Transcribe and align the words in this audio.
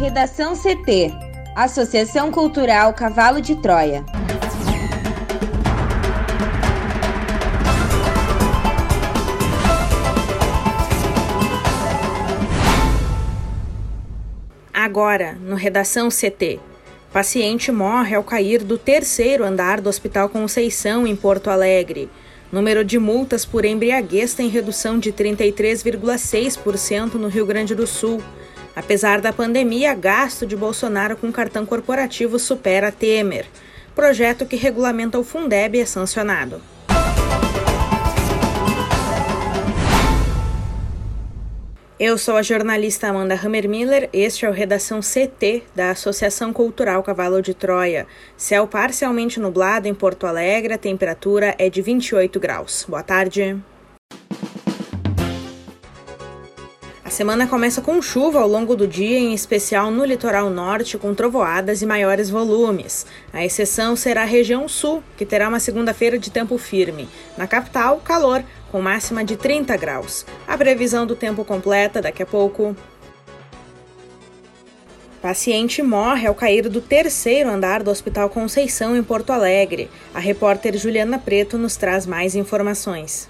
Redação 0.00 0.54
CT 0.56 1.12
Associação 1.54 2.32
Cultural 2.32 2.94
Cavalo 2.94 3.38
de 3.38 3.54
Troia. 3.56 4.02
Agora, 14.72 15.34
no 15.34 15.54
Redação 15.54 16.08
CT. 16.08 16.58
Paciente 17.12 17.70
morre 17.70 18.14
ao 18.14 18.24
cair 18.24 18.64
do 18.64 18.78
terceiro 18.78 19.44
andar 19.44 19.82
do 19.82 19.90
Hospital 19.90 20.30
Conceição, 20.30 21.06
em 21.06 21.14
Porto 21.14 21.50
Alegre. 21.50 22.08
Número 22.50 22.82
de 22.82 22.98
multas 22.98 23.44
por 23.44 23.66
embriaguez 23.66 24.32
tem 24.32 24.48
redução 24.48 24.98
de 24.98 25.12
33,6% 25.12 27.16
no 27.16 27.28
Rio 27.28 27.44
Grande 27.44 27.74
do 27.74 27.86
Sul. 27.86 28.22
Apesar 28.74 29.20
da 29.20 29.32
pandemia, 29.32 29.94
gasto 29.94 30.46
de 30.46 30.56
Bolsonaro 30.56 31.16
com 31.16 31.32
cartão 31.32 31.66
corporativo 31.66 32.38
supera 32.38 32.92
Temer. 32.92 33.46
Projeto 33.94 34.46
que 34.46 34.56
regulamenta 34.56 35.18
o 35.18 35.24
Fundeb 35.24 35.78
é 35.78 35.84
sancionado. 35.84 36.62
Eu 41.98 42.16
sou 42.16 42.36
a 42.36 42.42
jornalista 42.42 43.08
Amanda 43.08 43.34
Hammermiller, 43.34 44.08
este 44.10 44.46
é 44.46 44.48
o 44.48 44.52
Redação 44.52 45.00
CT 45.00 45.64
da 45.74 45.90
Associação 45.90 46.50
Cultural 46.50 47.02
Cavalo 47.02 47.42
de 47.42 47.52
Troia. 47.52 48.06
Céu 48.38 48.66
parcialmente 48.66 49.38
nublado 49.38 49.86
em 49.86 49.92
Porto 49.92 50.26
Alegre, 50.26 50.72
a 50.72 50.78
temperatura 50.78 51.54
é 51.58 51.68
de 51.68 51.82
28 51.82 52.40
graus. 52.40 52.86
Boa 52.88 53.02
tarde. 53.02 53.62
A 57.10 57.12
semana 57.12 57.48
começa 57.48 57.80
com 57.80 58.00
chuva 58.00 58.38
ao 58.38 58.46
longo 58.46 58.76
do 58.76 58.86
dia, 58.86 59.18
em 59.18 59.34
especial 59.34 59.90
no 59.90 60.04
litoral 60.04 60.48
norte, 60.48 60.96
com 60.96 61.12
trovoadas 61.12 61.82
e 61.82 61.86
maiores 61.86 62.30
volumes. 62.30 63.04
A 63.32 63.44
exceção 63.44 63.96
será 63.96 64.22
a 64.22 64.24
região 64.24 64.68
sul, 64.68 65.02
que 65.16 65.26
terá 65.26 65.48
uma 65.48 65.58
segunda-feira 65.58 66.16
de 66.16 66.30
tempo 66.30 66.56
firme. 66.56 67.08
Na 67.36 67.48
capital, 67.48 67.98
calor, 67.98 68.44
com 68.70 68.80
máxima 68.80 69.24
de 69.24 69.36
30 69.36 69.76
graus. 69.76 70.24
A 70.46 70.56
previsão 70.56 71.04
do 71.04 71.16
tempo 71.16 71.44
completa 71.44 72.00
daqui 72.00 72.22
a 72.22 72.26
pouco. 72.26 72.76
Paciente 75.20 75.82
morre 75.82 76.28
ao 76.28 76.34
cair 76.34 76.68
do 76.68 76.80
terceiro 76.80 77.50
andar 77.50 77.82
do 77.82 77.90
Hospital 77.90 78.30
Conceição, 78.30 78.96
em 78.96 79.02
Porto 79.02 79.30
Alegre. 79.30 79.90
A 80.14 80.20
repórter 80.20 80.78
Juliana 80.78 81.18
Preto 81.18 81.58
nos 81.58 81.76
traz 81.76 82.06
mais 82.06 82.36
informações. 82.36 83.28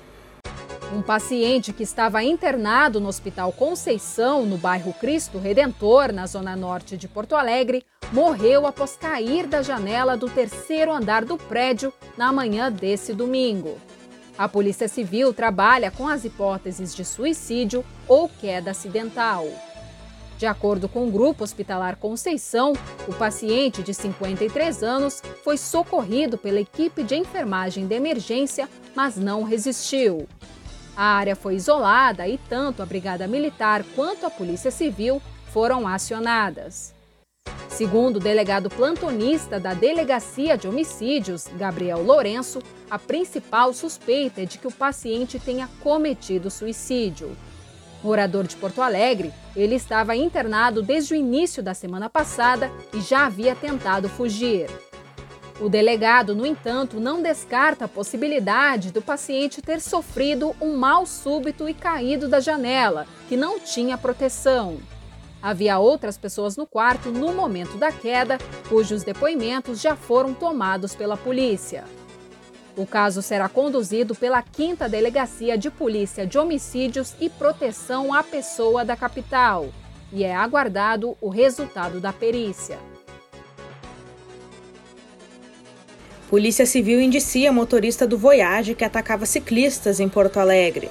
Um 0.93 1.03
paciente 1.03 1.73
que 1.73 1.85
estava 1.85 2.21
internado 2.21 2.99
no 2.99 3.09
Hospital 3.09 3.53
Conceição, 3.53 4.45
no 4.45 4.59
bairro 4.59 4.93
Cristo 4.93 5.39
Redentor, 5.39 6.13
na 6.13 6.27
zona 6.27 6.57
norte 6.57 6.97
de 6.97 7.07
Porto 7.07 7.37
Alegre, 7.37 7.85
morreu 8.13 8.67
após 8.67 8.97
cair 8.97 9.47
da 9.47 9.63
janela 9.63 10.17
do 10.17 10.29
terceiro 10.29 10.91
andar 10.91 11.25
do 11.25 11.39
prédio 11.39 11.93
na 12.19 12.33
manhã 12.33 12.73
desse 12.73 13.15
domingo. 13.15 13.79
A 14.37 14.49
Polícia 14.49 14.89
Civil 14.89 15.33
trabalha 15.33 15.93
com 15.93 16.09
as 16.09 16.25
hipóteses 16.25 16.93
de 16.93 17.05
suicídio 17.05 17.85
ou 18.09 18.29
queda 18.29 18.73
acidental. 18.73 19.47
De 20.39 20.47
acordo 20.47 20.89
com 20.89 21.07
o 21.07 21.11
Grupo 21.11 21.45
Hospitalar 21.45 21.99
Conceição, 21.99 22.73
o 23.07 23.13
paciente 23.13 23.81
de 23.81 23.95
53 23.95 24.83
anos 24.83 25.23
foi 25.45 25.57
socorrido 25.57 26.37
pela 26.37 26.59
equipe 26.59 27.05
de 27.05 27.15
enfermagem 27.15 27.87
de 27.87 27.95
emergência, 27.95 28.69
mas 28.97 29.17
não 29.17 29.45
resistiu. 29.45 30.27
A 30.97 31.05
área 31.05 31.37
foi 31.37 31.55
isolada 31.55 32.27
e 32.29 32.37
tanto 32.37 32.83
a 32.83 32.87
Brigada 32.87 33.27
Militar 33.27 33.85
quanto 33.95 34.27
a 34.27 34.31
Polícia 34.31 34.71
Civil 34.71 35.21
foram 35.53 35.87
acionadas. 35.87 36.95
Segundo 37.69 38.17
o 38.17 38.21
delegado 38.21 38.69
plantonista 38.69 39.59
da 39.59 39.73
Delegacia 39.73 40.59
de 40.59 40.69
Homicídios, 40.69 41.49
Gabriel 41.57 42.03
Lourenço, 42.03 42.61
a 42.91 42.99
principal 42.99 43.73
suspeita 43.73 44.43
é 44.43 44.45
de 44.45 44.59
que 44.59 44.67
o 44.67 44.73
paciente 44.73 45.39
tenha 45.39 45.69
cometido 45.81 46.51
suicídio. 46.51 47.35
Morador 48.03 48.47
de 48.47 48.57
Porto 48.57 48.83
Alegre, 48.83 49.33
ele 49.55 49.77
estava 49.77 50.17
internado 50.17 50.83
desde 50.83 51.15
o 51.15 51.17
início 51.17 51.63
da 51.63 51.73
semana 51.73 52.11
passada 52.11 52.71
e 52.93 53.01
já 53.01 53.27
havia 53.27 53.55
tentado 53.55 54.09
fugir. 54.09 54.69
O 55.61 55.69
delegado, 55.69 56.35
no 56.35 56.47
entanto, 56.47 56.99
não 56.99 57.21
descarta 57.21 57.85
a 57.85 57.89
possibilidade 57.89 58.91
do 58.91 59.03
paciente 59.03 59.61
ter 59.61 59.79
sofrido 59.79 60.57
um 60.59 60.75
mal 60.75 61.05
súbito 61.05 61.69
e 61.69 61.75
caído 61.75 62.29
da 62.29 62.41
janela, 62.41 63.07
que 63.29 63.37
não 63.37 63.61
tinha 63.61 63.99
proteção. 63.99 64.79
Havia 65.43 65.79
outras 65.79 66.17
pessoas 66.17 66.57
no 66.57 66.67
quarto 66.67 67.11
no 67.11 67.35
momento 67.35 67.77
da 67.77 67.93
queda, 67.93 68.39
cujos 68.71 69.05
depoimentos 69.05 69.83
já 69.83 69.95
foram 69.95 70.33
tomados 70.33 70.95
pela 70.95 71.17
polícia. 71.17 71.85
O 72.75 72.87
caso 72.87 73.21
será 73.21 73.47
conduzido 73.47 74.15
pela 74.15 74.43
5 74.43 74.89
Delegacia 74.89 75.59
de 75.59 75.71
Polícia 75.71 76.27
de 76.27 76.39
Homicídios 76.39 77.15
e 77.21 77.29
Proteção 77.29 78.15
à 78.15 78.23
Pessoa 78.23 78.83
da 78.83 78.97
capital 78.97 79.69
e 80.11 80.25
é 80.25 80.35
aguardado 80.35 81.17
o 81.21 81.29
resultado 81.29 82.01
da 82.01 82.13
perícia. 82.13 82.79
Polícia 86.31 86.65
Civil 86.65 87.01
indicia 87.01 87.51
motorista 87.51 88.07
do 88.07 88.17
Voyage 88.17 88.77
que 88.77 88.85
atacava 88.85 89.27
ciclistas 89.27 89.99
em 89.99 90.09
Porto 90.09 90.39
Alegre. 90.39 90.89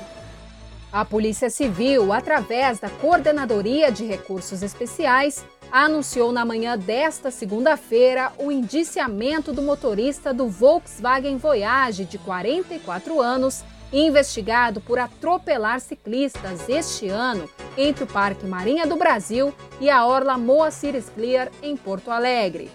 A 0.92 1.06
Polícia 1.06 1.50
Civil, 1.50 2.12
através 2.12 2.80
da 2.80 2.90
Coordenadoria 2.90 3.90
de 3.90 4.04
Recursos 4.04 4.62
Especiais, 4.62 5.46
anunciou 5.72 6.34
na 6.34 6.44
manhã 6.44 6.78
desta 6.78 7.32
segunda-feira 7.32 8.34
o 8.38 8.52
indiciamento 8.52 9.54
do 9.54 9.62
motorista 9.62 10.34
do 10.34 10.50
Volkswagen 10.50 11.38
Voyage, 11.38 12.04
de 12.04 12.18
44 12.18 13.22
anos, 13.22 13.64
investigado 13.94 14.82
por 14.82 15.00
atropelar 15.00 15.80
ciclistas 15.80 16.68
este 16.68 17.08
ano 17.08 17.50
entre 17.78 18.04
o 18.04 18.08
Parque 18.08 18.46
Marinha 18.46 18.86
do 18.86 18.98
Brasil 18.98 19.54
e 19.80 19.90
a 19.90 20.06
Orla 20.06 20.38
Moacir 20.38 21.02
Clear, 21.16 21.50
em 21.64 21.78
Porto 21.78 22.12
Alegre. 22.12 22.70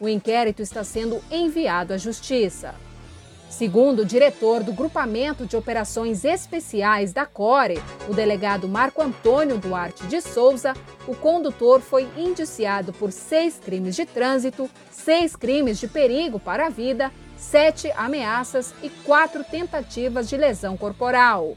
O 0.00 0.08
inquérito 0.08 0.62
está 0.62 0.84
sendo 0.84 1.20
enviado 1.30 1.92
à 1.92 1.96
Justiça. 1.98 2.74
Segundo 3.50 4.00
o 4.00 4.04
diretor 4.04 4.62
do 4.62 4.72
Grupamento 4.72 5.46
de 5.46 5.56
Operações 5.56 6.24
Especiais 6.24 7.12
da 7.12 7.24
CORE, 7.24 7.82
o 8.08 8.14
delegado 8.14 8.68
Marco 8.68 9.02
Antônio 9.02 9.58
Duarte 9.58 10.06
de 10.06 10.20
Souza, 10.20 10.74
o 11.06 11.14
condutor 11.16 11.80
foi 11.80 12.06
indiciado 12.16 12.92
por 12.92 13.10
seis 13.10 13.58
crimes 13.58 13.96
de 13.96 14.04
trânsito, 14.04 14.70
seis 14.90 15.34
crimes 15.34 15.80
de 15.80 15.88
perigo 15.88 16.38
para 16.38 16.66
a 16.66 16.70
vida, 16.70 17.10
sete 17.36 17.90
ameaças 17.92 18.74
e 18.82 18.90
quatro 18.90 19.42
tentativas 19.42 20.28
de 20.28 20.36
lesão 20.36 20.76
corporal. 20.76 21.56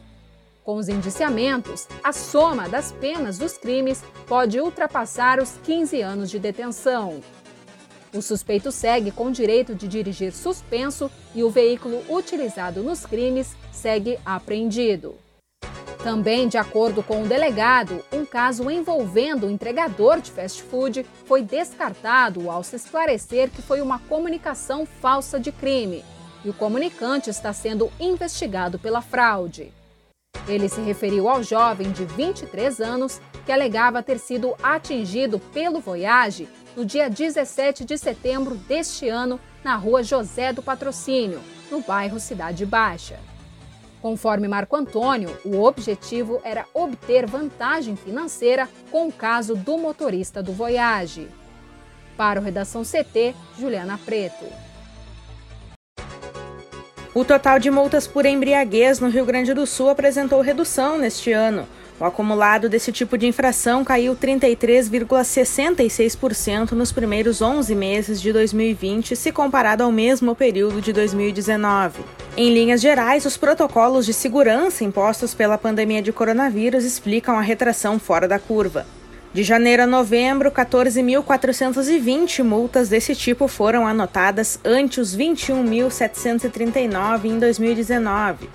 Com 0.63 0.78
os 0.78 0.88
indiciamentos, 0.88 1.88
a 2.03 2.13
soma 2.13 2.69
das 2.69 2.91
penas 2.94 3.38
dos 3.38 3.58
crimes 3.58 4.02
pode 4.28 4.59
ultrapassar 4.59 5.40
os 5.40 5.58
15 5.63 6.02
anos 6.02 6.31
de 6.31 6.40
detenção. 6.40 7.19
O 8.13 8.22
suspeito 8.22 8.72
segue 8.72 9.09
com 9.09 9.31
direito 9.31 9.73
de 9.73 9.88
dirigir 9.88 10.33
suspenso 10.33 11.09
e 11.33 11.44
o 11.44 11.49
veículo 11.49 12.03
utilizado 12.09 12.83
nos 12.83 13.05
crimes 13.05 13.55
segue 13.72 14.19
apreendido. 14.25 15.16
Também, 16.03 16.47
de 16.47 16.57
acordo 16.57 17.03
com 17.03 17.23
o 17.23 17.27
delegado, 17.27 18.03
um 18.11 18.25
caso 18.25 18.69
envolvendo 18.69 19.45
o 19.45 19.49
entregador 19.49 20.19
de 20.19 20.31
fast 20.31 20.61
food 20.63 21.05
foi 21.25 21.41
descartado 21.41 22.49
ao 22.49 22.63
se 22.63 22.75
esclarecer 22.75 23.49
que 23.49 23.61
foi 23.61 23.81
uma 23.81 23.99
comunicação 23.99 24.85
falsa 24.85 25.39
de 25.39 25.51
crime 25.51 26.03
e 26.43 26.49
o 26.49 26.53
comunicante 26.53 27.29
está 27.29 27.53
sendo 27.53 27.91
investigado 27.99 28.79
pela 28.79 29.01
fraude. 29.01 29.72
Ele 30.47 30.67
se 30.67 30.81
referiu 30.81 31.29
ao 31.29 31.43
jovem 31.43 31.91
de 31.91 32.03
23 32.03 32.81
anos 32.81 33.22
que 33.46 33.52
alegava 33.52 34.02
ter 34.02 34.17
sido 34.17 34.55
atingido 34.61 35.40
pelo 35.53 35.79
Voyage 35.79 36.47
no 36.76 36.85
dia 36.85 37.09
17 37.09 37.84
de 37.85 37.97
setembro 37.97 38.56
deste 38.56 39.09
ano, 39.09 39.40
na 39.64 39.76
rua 39.76 40.03
José 40.03 40.53
do 40.53 40.62
Patrocínio, 40.62 41.41
no 41.70 41.82
bairro 41.82 42.20
Cidade 42.20 42.66
Baixa. 42.66 43.20
Conforme 44.02 44.47
Marco 44.47 44.76
Antônio, 44.76 45.38
o 45.46 45.62
objetivo 45.62 46.41
era 46.44 46.66
obter 46.73 47.28
vantagem 47.28 47.96
financeira 47.96 48.68
com 48.90 49.08
o 49.08 49.12
caso 49.12 49.56
do 49.56 49.78
motorista 49.78 50.41
do 50.41 50.52
Voyage. 50.52 51.28
Para 52.18 52.40
o 52.40 52.44
Redação 52.44 52.82
CT, 52.84 53.35
Juliana 53.59 54.00
Preto. 54.03 54.46
O 57.14 57.26
total 57.26 57.59
de 57.59 57.70
multas 57.70 58.08
por 58.08 58.26
embriaguez 58.26 59.00
no 59.00 59.09
Rio 59.09 59.26
Grande 59.26 59.53
do 59.53 59.68
Sul 59.68 59.90
apresentou 59.90 60.41
redução 60.41 60.97
neste 60.97 61.32
ano. 61.32 61.68
O 62.01 62.05
acumulado 62.05 62.67
desse 62.67 62.91
tipo 62.91 63.15
de 63.15 63.27
infração 63.27 63.85
caiu 63.85 64.15
33,66% 64.15 66.71
nos 66.71 66.91
primeiros 66.91 67.43
11 67.43 67.75
meses 67.75 68.19
de 68.19 68.33
2020, 68.33 69.15
se 69.15 69.31
comparado 69.31 69.83
ao 69.83 69.91
mesmo 69.91 70.35
período 70.35 70.81
de 70.81 70.91
2019. 70.91 72.01
Em 72.35 72.51
linhas 72.51 72.81
gerais, 72.81 73.23
os 73.23 73.37
protocolos 73.37 74.07
de 74.07 74.13
segurança 74.13 74.83
impostos 74.83 75.35
pela 75.35 75.59
pandemia 75.59 76.01
de 76.01 76.11
coronavírus 76.11 76.85
explicam 76.85 77.37
a 77.37 77.41
retração 77.41 77.99
fora 77.99 78.27
da 78.27 78.39
curva. 78.39 78.87
De 79.31 79.43
janeiro 79.43 79.83
a 79.83 79.87
novembro, 79.87 80.49
14.420 80.49 82.43
multas 82.43 82.89
desse 82.89 83.13
tipo 83.13 83.47
foram 83.47 83.85
anotadas 83.85 84.59
ante 84.65 84.99
os 84.99 85.15
21.739 85.15 87.25
em 87.25 87.37
2019. 87.37 88.49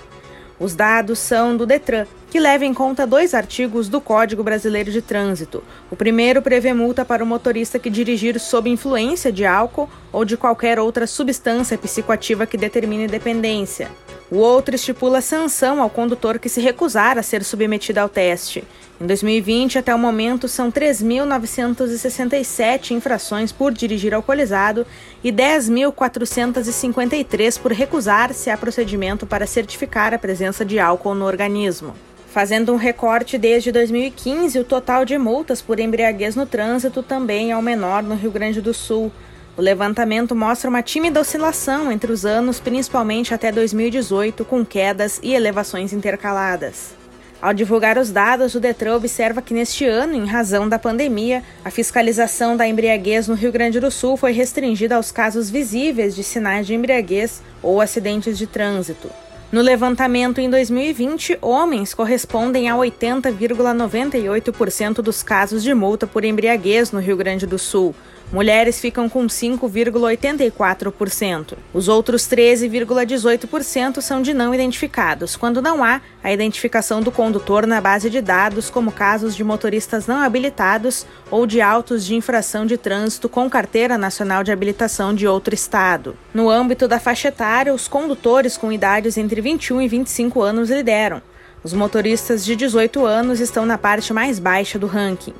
Os 0.59 0.75
dados 0.75 1.21
são 1.21 1.57
do 1.57 1.65
Detran, 1.65 2.07
que 2.37 2.41
leva 2.41 2.67
em 2.67 2.75
conta 2.75 3.07
dois 3.07 3.33
artigos 3.33 3.89
do 3.89 3.99
Código 3.99 4.45
Brasileiro 4.45 4.93
de 4.93 5.01
Trânsito. 5.01 5.65
O 5.91 5.97
primeiro 5.97 6.43
prevê 6.43 6.75
multa 6.75 7.03
para 7.03 7.25
o 7.25 7.27
motorista 7.27 7.79
que 7.79 7.89
dirigir 7.89 8.39
sob 8.39 8.69
influência 8.69 9.33
de 9.33 9.47
álcool 9.47 9.89
ou 10.13 10.23
de 10.23 10.37
qualquer 10.37 10.79
outra 10.79 11.07
substância 11.07 11.79
psicoativa 11.79 12.47
que 12.47 12.59
determine 12.59 13.07
dependência. 13.07 13.91
O 14.31 14.37
outro 14.37 14.75
estipula 14.75 15.23
sanção 15.23 15.81
ao 15.81 15.89
condutor 15.89 16.39
que 16.39 16.51
se 16.51 16.61
recusar 16.61 17.17
a 17.17 17.23
ser 17.23 17.43
submetido 17.43 18.01
ao 18.01 18.09
teste. 18.11 18.63
Em 19.01 19.07
2020, 19.07 19.79
até 19.79 19.95
o 19.95 19.99
momento, 19.99 20.47
são 20.47 20.71
3.967 20.71 22.91
infrações 22.91 23.51
por 23.51 23.73
dirigir 23.73 24.13
alcoolizado 24.13 24.87
e 25.25 25.33
10.453 25.33 27.59
por 27.59 27.73
recusar-se 27.73 28.51
a 28.51 28.59
procedimento 28.59 29.27
para 29.27 29.47
certificar 29.47 30.13
a 30.13 30.19
presença 30.19 30.67
de 30.67 30.79
álcool 30.79 31.15
no 31.15 31.25
organismo. 31.25 31.95
Fazendo 32.37 32.71
um 32.71 32.77
recorte 32.77 33.39
desde 33.39 33.73
2015, 33.73 34.59
o 34.59 34.65
total 34.65 35.07
de 35.07 35.17
multas 35.17 35.63
por 35.63 35.81
embriaguez 35.81 36.37
no 36.37 36.45
trânsito 36.45 37.03
também 37.03 37.51
é 37.51 37.57
o 37.57 37.63
menor 37.63 38.03
no 38.03 38.15
Rio 38.15 38.31
Grande 38.31 38.61
do 38.61 38.75
Sul. 38.75 39.11
O 39.57 39.63
levantamento 39.63 40.35
mostra 40.35 40.69
uma 40.69 40.83
tímida 40.83 41.19
oscilação 41.19 41.91
entre 41.91 42.13
os 42.13 42.27
anos, 42.27 42.61
principalmente 42.61 43.33
até 43.33 43.51
2018, 43.51 44.45
com 44.45 44.67
quedas 44.67 45.19
e 45.23 45.33
elevações 45.33 45.95
intercaladas. 45.95 46.95
Ao 47.41 47.55
divulgar 47.55 47.97
os 47.97 48.11
dados, 48.11 48.55
o 48.55 48.61
Detran 48.61 48.97
observa 48.97 49.41
que 49.41 49.55
neste 49.55 49.87
ano, 49.87 50.13
em 50.13 50.27
razão 50.27 50.69
da 50.69 50.79
pandemia, 50.79 51.43
a 51.65 51.71
fiscalização 51.71 52.55
da 52.55 52.69
embriaguez 52.69 53.29
no 53.29 53.35
Rio 53.35 53.51
Grande 53.51 53.81
do 53.81 53.91
Sul 53.91 54.15
foi 54.15 54.33
restringida 54.33 54.97
aos 54.97 55.11
casos 55.11 55.49
visíveis 55.49 56.15
de 56.15 56.23
sinais 56.23 56.67
de 56.67 56.75
embriaguez 56.75 57.41
ou 57.63 57.81
acidentes 57.81 58.37
de 58.37 58.47
trânsito. 58.47 59.09
No 59.53 59.63
levantamento 59.63 60.41
em 60.41 60.51
2020, 60.51 61.39
homens 61.41 61.95
correspondem 61.95 62.69
a 62.69 62.75
80,98% 62.75 64.97
dos 64.97 65.23
casos 65.23 65.63
de 65.63 65.73
multa 65.73 66.05
por 66.05 66.25
embriaguez 66.25 66.91
no 66.91 66.99
Rio 66.99 67.17
Grande 67.17 67.47
do 67.47 67.57
Sul, 67.57 67.95
Mulheres 68.33 68.81
ficam 68.81 69.09
com 69.09 69.25
5,84%. 69.27 71.55
Os 71.73 71.87
outros 71.87 72.25
13,18% 72.25 74.01
são 74.01 74.21
de 74.21 74.35
não 74.35 74.53
identificados, 74.53 75.37
quando 75.37 75.63
não 75.63 75.85
há 75.85 76.01
a 76.25 76.33
identificação 76.33 77.01
do 77.01 77.13
condutor 77.13 77.69
na 77.69 77.81
base 77.81 78.11
de 78.11 78.21
dados, 78.21 78.69
como 78.69 78.91
casos 78.91 79.37
de 79.37 79.45
motoristas 79.45 80.09
não 80.09 80.21
habilitados 80.21 81.07
ou 81.31 81.47
de 81.47 81.61
autos 81.61 82.05
de 82.05 82.17
infração 82.17 82.67
de 82.67 82.77
trânsito 82.77 83.29
com 83.29 83.49
carteira 83.49 83.97
nacional 83.97 84.43
de 84.43 84.51
habilitação 84.51 85.15
de 85.15 85.29
outro 85.29 85.55
estado. 85.55 86.17
No 86.35 86.51
âmbito 86.51 86.89
da 86.89 86.99
faixa 86.99 87.29
etária, 87.29 87.73
os 87.73 87.87
condutores 87.87 88.57
com 88.57 88.73
idades 88.73 89.17
entre 89.17 89.41
21 89.41 89.83
e 89.83 89.89
25 89.89 90.43
anos 90.43 90.69
lideram. 90.69 91.23
Os 91.63 91.73
motoristas 91.73 92.45
de 92.45 92.57
18 92.57 93.07
anos 93.07 93.41
estão 93.41 93.65
na 93.65 93.79
parte 93.79 94.13
mais 94.13 94.39
baixa 94.39 94.79
do 94.79 94.87
ranking. 94.87 95.33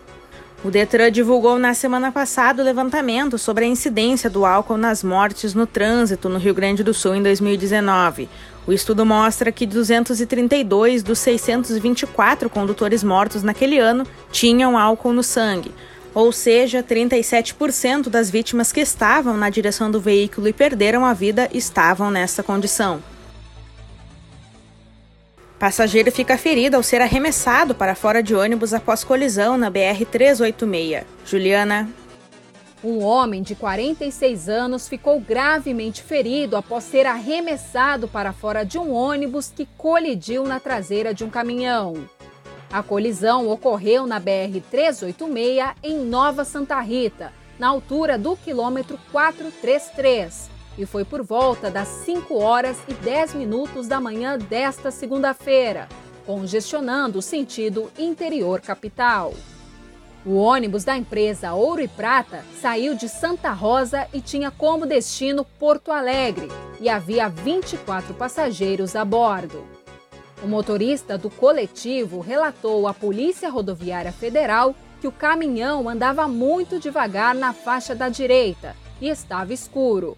O 0.67 0.71
Detran 0.71 1.13
divulgou 1.13 1.61
na 1.61 1.75
semana 1.75 2.11
passada 2.11 2.61
o 2.61 2.65
levantamento 2.65 3.39
sobre 3.39 3.65
a 3.65 3.69
incidência 3.69 4.29
do 4.29 4.45
álcool 4.45 4.77
nas 4.77 5.01
mortes 5.01 5.55
no 5.55 5.65
trânsito 5.65 6.29
no 6.29 6.41
Rio 6.41 6.53
Grande 6.53 6.83
do 6.83 6.93
Sul 6.93 7.15
em 7.15 7.23
2019. 7.23 8.29
O 8.67 8.73
estudo 8.73 9.07
mostra 9.07 9.53
que 9.53 9.65
232 9.65 11.05
dos 11.05 11.21
624 11.21 12.51
condutores 12.51 13.05
mortos 13.05 13.45
naquele 13.45 13.79
ano 13.79 14.05
tinham 14.33 14.77
álcool 14.77 15.13
no 15.13 15.23
sangue, 15.23 15.73
ou 16.13 16.33
seja, 16.33 16.83
37% 16.83 18.09
das 18.09 18.29
vítimas 18.29 18.73
que 18.73 18.81
estavam 18.81 19.37
na 19.37 19.49
direção 19.49 19.89
do 19.89 20.01
veículo 20.01 20.49
e 20.49 20.53
perderam 20.53 21.05
a 21.05 21.13
vida 21.13 21.49
estavam 21.53 22.11
nessa 22.11 22.43
condição. 22.43 23.01
Passageiro 25.59 26.13
fica 26.13 26.37
ferido 26.37 26.77
ao 26.77 26.83
ser 26.83 27.01
arremessado 27.01 27.75
para 27.75 27.95
fora 27.95 28.23
de 28.23 28.35
ônibus 28.35 28.75
após 28.75 29.03
colisão 29.03 29.57
na 29.57 29.71
BR-386. 29.71 31.05
Juliana. 31.25 31.89
Um 32.85 33.03
homem 33.03 33.43
de 33.43 33.55
46 33.55 34.51
anos 34.51 34.87
ficou 34.87 35.19
gravemente 35.19 36.03
ferido 36.03 36.59
após 36.59 36.85
ser 36.85 37.07
arremessado 37.07 38.07
para 38.07 38.35
fora 38.35 38.65
de 38.65 38.79
um 38.79 38.93
ônibus 38.93 39.51
que 39.51 39.67
colidiu 39.79 40.45
na 40.45 40.61
traseira 40.61 41.15
de 41.15 41.25
um 41.25 41.31
caminhão. 41.31 42.07
A 42.71 42.83
colisão 42.83 43.49
ocorreu 43.49 44.07
na 44.07 44.21
BR-386 44.21 45.75
em 45.83 45.97
Nova 46.01 46.45
Santa 46.45 46.79
Rita, 46.81 47.33
na 47.59 47.69
altura 47.69 48.19
do 48.19 48.37
quilômetro 48.37 48.99
433 49.11 50.56
e 50.79 50.85
foi 50.85 51.05
por 51.05 51.23
volta 51.23 51.71
das 51.71 51.89
5 51.89 52.35
horas 52.39 52.77
e 52.89 52.95
10 52.95 53.35
minutos 53.35 53.89
da 53.89 54.01
manhã 54.01 54.39
desta 54.39 54.91
segunda-feira, 54.91 55.89
congestionando 56.27 57.19
o 57.19 57.23
sentido 57.23 57.91
interior 57.99 58.61
capital. 58.61 59.33
O 60.25 60.35
ônibus 60.35 60.83
da 60.83 60.97
empresa 60.97 61.55
Ouro 61.55 61.81
e 61.81 61.87
Prata 61.87 62.45
saiu 62.61 62.97
de 62.97 63.09
Santa 63.09 63.53
Rosa 63.53 64.09
e 64.13 64.21
tinha 64.21 64.51
como 64.51 64.85
destino 64.85 65.45
Porto 65.45 65.93
Alegre 65.93 66.49
e 66.81 66.89
havia 66.89 67.29
24 67.29 68.13
passageiros 68.15 68.97
a 68.97 69.05
bordo. 69.05 69.65
O 70.43 70.49
motorista 70.49 71.17
do 71.17 71.31
coletivo 71.31 72.21
relatou 72.21 72.89
à 72.89 72.93
Polícia 72.93 73.49
Rodoviária 73.49 74.13
Federal 74.13 74.75
que 75.01 75.07
o 75.07 75.13
caminhão 75.13 75.89
andava 75.89 76.27
muito 76.27 76.81
devagar 76.81 77.35
na 77.35 77.53
faixa 77.53 77.95
da 77.95 78.09
direita 78.09 78.75
e 79.01 79.09
estava 79.09 79.53
escuro. 79.53 80.17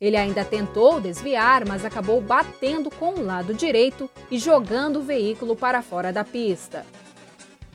Ele 0.00 0.16
ainda 0.16 0.44
tentou 0.44 1.00
desviar, 1.00 1.66
mas 1.66 1.84
acabou 1.84 2.20
batendo 2.20 2.90
com 2.90 3.14
o 3.14 3.24
lado 3.24 3.52
direito 3.52 4.08
e 4.30 4.38
jogando 4.38 5.00
o 5.00 5.02
veículo 5.02 5.56
para 5.56 5.82
fora 5.82 6.12
da 6.12 6.24
pista. 6.24 6.86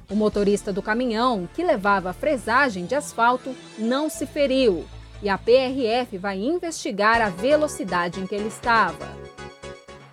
O 0.09 0.15
motorista 0.15 0.71
do 0.71 0.81
caminhão, 0.81 1.49
que 1.53 1.63
levava 1.63 2.13
fresagem 2.13 2.85
de 2.85 2.95
asfalto, 2.95 3.55
não 3.77 4.09
se 4.09 4.25
feriu 4.25 4.85
e 5.23 5.29
a 5.29 5.37
PRF 5.37 6.17
vai 6.17 6.37
investigar 6.37 7.21
a 7.21 7.29
velocidade 7.29 8.19
em 8.19 8.27
que 8.27 8.35
ele 8.35 8.49
estava. 8.49 9.07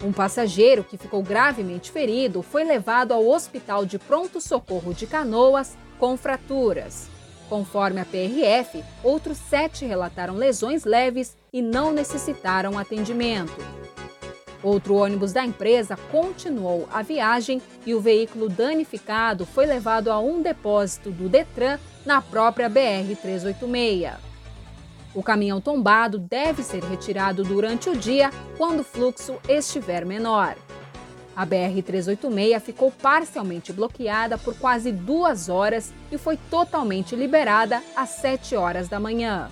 Um 0.03 0.12
passageiro 0.12 0.85
que 0.85 0.97
ficou 0.97 1.23
gravemente 1.23 1.91
ferido 1.91 2.43
foi 2.43 2.65
levado 2.65 3.12
ao 3.12 3.27
Hospital 3.29 3.85
de 3.85 3.99
Pronto 3.99 4.41
Socorro 4.41 4.95
de 4.95 5.07
Canoas 5.07 5.77
com 5.99 6.17
fraturas. 6.17 7.10
Conforme 7.50 8.00
a 8.00 8.04
PRF, 8.04 8.85
outros 9.02 9.37
sete 9.37 9.85
relataram 9.85 10.37
lesões 10.37 10.85
leves 10.85 11.37
e 11.52 11.61
não 11.61 11.90
necessitaram 11.90 12.78
atendimento. 12.78 13.52
Outro 14.62 14.95
ônibus 14.95 15.33
da 15.33 15.45
empresa 15.45 15.97
continuou 16.12 16.88
a 16.92 17.02
viagem 17.02 17.61
e 17.85 17.92
o 17.92 18.00
veículo 18.00 18.49
danificado 18.49 19.45
foi 19.45 19.66
levado 19.66 20.12
a 20.12 20.21
um 20.21 20.40
depósito 20.40 21.11
do 21.11 21.28
Detran 21.28 21.76
na 22.07 22.23
própria 22.23 22.71
BR-386. 22.71 24.14
O 25.12 25.23
caminhão 25.23 25.61
tombado 25.61 26.21
deve 26.21 26.62
ser 26.62 26.85
retirado 26.85 27.42
durante 27.42 27.90
o 27.90 27.97
dia 27.97 28.30
quando 28.57 28.80
o 28.80 28.85
fluxo 28.85 29.38
estiver 29.49 30.07
menor. 30.07 30.57
A 31.37 31.47
BR-386 31.47 32.61
ficou 32.61 32.91
parcialmente 32.91 33.73
bloqueada 33.73 34.37
por 34.37 34.55
quase 34.57 34.93
duas 34.93 35.49
horas 35.49 35.93
e 36.11 36.19
foi 36.19 36.37
totalmente 36.51 37.15
liberada 37.15 37.83
às 37.97 38.11
7 38.11 38.57
horas 38.57 38.89
da 38.89 39.01
manhã. 39.01 39.51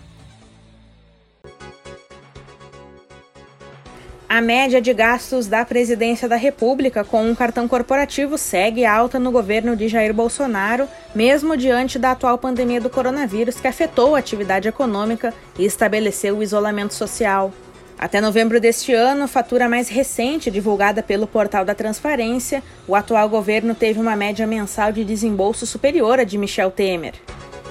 A 4.28 4.42
média 4.42 4.78
de 4.78 4.92
gastos 4.92 5.46
da 5.46 5.64
Presidência 5.64 6.28
da 6.28 6.36
República 6.36 7.02
com 7.02 7.24
um 7.24 7.34
cartão 7.34 7.66
corporativo 7.66 8.36
segue 8.36 8.84
alta 8.84 9.18
no 9.18 9.32
governo 9.32 9.74
de 9.74 9.88
Jair 9.88 10.12
Bolsonaro, 10.12 10.86
mesmo 11.14 11.56
diante 11.56 11.98
da 11.98 12.10
atual 12.10 12.36
pandemia 12.36 12.78
do 12.78 12.90
coronavírus 12.90 13.58
que 13.58 13.66
afetou 13.66 14.14
a 14.14 14.18
atividade 14.18 14.68
econômica 14.68 15.32
e 15.58 15.64
estabeleceu 15.64 16.36
o 16.36 16.42
isolamento 16.42 16.92
social. 16.92 17.50
Até 17.98 18.20
novembro 18.20 18.60
deste 18.60 18.92
ano, 18.94 19.26
fatura 19.26 19.68
mais 19.68 19.88
recente 19.88 20.52
divulgada 20.52 21.02
pelo 21.02 21.26
Portal 21.26 21.64
da 21.64 21.74
Transparência, 21.74 22.62
o 22.86 22.94
atual 22.94 23.28
governo 23.28 23.74
teve 23.74 23.98
uma 23.98 24.14
média 24.14 24.46
mensal 24.46 24.92
de 24.92 25.02
desembolso 25.02 25.66
superior 25.66 26.20
à 26.20 26.24
de 26.24 26.38
Michel 26.38 26.70
Temer. 26.70 27.14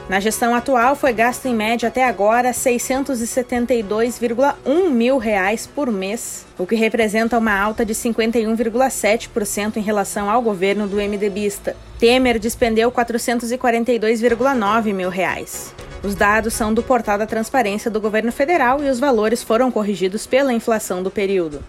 Na 0.10 0.19
gestão 0.19 0.53
atual, 0.53 0.98
foi 0.98 1.13
gasto 1.13 1.46
em 1.46 1.55
média 1.55 1.88
até 1.88 2.03
agora 2.03 2.51
672,1 2.51 4.89
mil 4.89 5.17
reais 5.17 5.65
por 5.65 5.89
mês, 5.89 6.46
o 6.57 6.65
que 6.65 6.75
representa 6.75 7.38
uma 7.38 7.57
alta 7.57 7.86
de 7.86 7.93
51,7% 7.93 9.77
em 9.77 9.81
relação 9.81 10.29
ao 10.29 10.41
governo 10.41 10.88
do 10.88 10.98
MDBista. 10.98 11.74
Temer 12.00 12.38
despendeu 12.38 12.91
442,9 12.91 14.93
mil 14.93 15.10
reais. 15.10 15.74
Os 16.04 16.13
dados 16.13 16.54
são 16.54 16.74
do 16.74 16.84
portal 16.84 17.18
da 17.18 17.25
transparência 17.25 17.89
do 17.89 18.00
governo 18.00 18.32
federal 18.32 18.84
e 18.84 18.89
os 18.89 19.00
valores 19.00 19.44
foram 19.44 19.72
corrigidos 19.72 20.27
pela 20.27 20.54
inflação 20.54 21.01
do 21.01 21.10
período. 21.10 21.63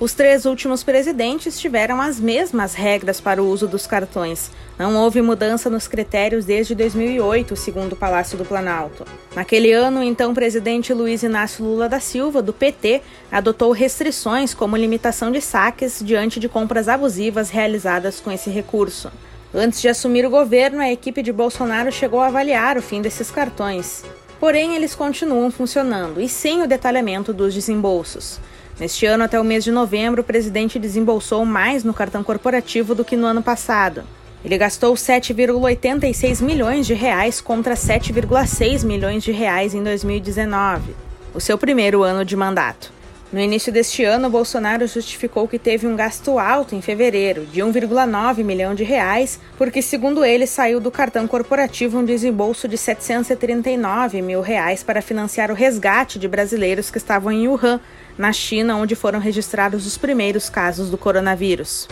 Os 0.00 0.14
três 0.14 0.44
últimos 0.46 0.84
presidentes 0.84 1.58
tiveram 1.58 2.00
as 2.00 2.20
mesmas 2.20 2.72
regras 2.74 3.20
para 3.20 3.42
o 3.42 3.48
uso 3.48 3.66
dos 3.66 3.84
cartões. 3.84 4.48
Não 4.78 4.94
houve 4.94 5.20
mudança 5.20 5.68
nos 5.68 5.88
critérios 5.88 6.44
desde 6.44 6.72
2008, 6.72 7.56
segundo 7.56 7.94
o 7.94 7.96
Palácio 7.96 8.38
do 8.38 8.44
Planalto. 8.44 9.04
Naquele 9.34 9.72
ano, 9.72 9.98
o 9.98 10.04
então 10.04 10.32
presidente 10.32 10.94
Luiz 10.94 11.24
Inácio 11.24 11.64
Lula 11.64 11.88
da 11.88 11.98
Silva, 11.98 12.40
do 12.40 12.52
PT, 12.52 13.02
adotou 13.30 13.72
restrições 13.72 14.54
como 14.54 14.76
limitação 14.76 15.32
de 15.32 15.40
saques 15.40 16.00
diante 16.00 16.38
de 16.38 16.48
compras 16.48 16.88
abusivas 16.88 17.50
realizadas 17.50 18.20
com 18.20 18.30
esse 18.30 18.50
recurso. 18.50 19.10
Antes 19.54 19.80
de 19.80 19.88
assumir 19.88 20.26
o 20.26 20.30
governo, 20.30 20.80
a 20.80 20.92
equipe 20.92 21.22
de 21.22 21.32
Bolsonaro 21.32 21.90
chegou 21.90 22.20
a 22.20 22.26
avaliar 22.26 22.76
o 22.76 22.82
fim 22.82 23.00
desses 23.00 23.30
cartões. 23.30 24.04
Porém, 24.38 24.76
eles 24.76 24.94
continuam 24.94 25.50
funcionando 25.50 26.20
e 26.20 26.28
sem 26.28 26.62
o 26.62 26.66
detalhamento 26.66 27.32
dos 27.32 27.54
desembolsos. 27.54 28.38
Neste 28.78 29.06
ano, 29.06 29.24
até 29.24 29.40
o 29.40 29.44
mês 29.44 29.64
de 29.64 29.72
novembro, 29.72 30.20
o 30.20 30.24
presidente 30.24 30.78
desembolsou 30.78 31.46
mais 31.46 31.82
no 31.82 31.94
cartão 31.94 32.22
corporativo 32.22 32.94
do 32.94 33.04
que 33.04 33.16
no 33.16 33.26
ano 33.26 33.42
passado. 33.42 34.04
Ele 34.44 34.58
gastou 34.58 34.94
7,86 34.94 36.42
milhões 36.42 36.86
de 36.86 36.92
reais 36.92 37.40
contra 37.40 37.74
7,6 37.74 38.84
milhões 38.84 39.24
de 39.24 39.32
reais 39.32 39.74
em 39.74 39.82
2019, 39.82 40.94
o 41.34 41.40
seu 41.40 41.56
primeiro 41.56 42.02
ano 42.02 42.24
de 42.24 42.36
mandato. 42.36 42.97
No 43.30 43.38
início 43.38 43.70
deste 43.70 44.04
ano, 44.04 44.30
Bolsonaro 44.30 44.86
justificou 44.86 45.46
que 45.46 45.58
teve 45.58 45.86
um 45.86 45.94
gasto 45.94 46.38
alto 46.38 46.74
em 46.74 46.80
fevereiro, 46.80 47.44
de 47.44 47.60
1,9 47.60 48.42
milhão 48.42 48.74
de 48.74 48.84
reais, 48.84 49.38
porque, 49.58 49.82
segundo 49.82 50.24
ele, 50.24 50.46
saiu 50.46 50.80
do 50.80 50.90
cartão 50.90 51.28
corporativo 51.28 51.98
um 51.98 52.04
desembolso 52.06 52.66
de 52.66 52.78
739 52.78 54.22
mil 54.22 54.40
reais 54.40 54.82
para 54.82 55.02
financiar 55.02 55.50
o 55.50 55.54
resgate 55.54 56.18
de 56.18 56.26
brasileiros 56.26 56.90
que 56.90 56.96
estavam 56.96 57.30
em 57.30 57.46
Wuhan, 57.46 57.78
na 58.16 58.32
China, 58.32 58.76
onde 58.76 58.94
foram 58.94 59.18
registrados 59.18 59.86
os 59.86 59.98
primeiros 59.98 60.48
casos 60.48 60.88
do 60.88 60.96
coronavírus. 60.96 61.86